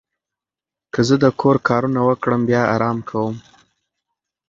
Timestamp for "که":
0.93-1.01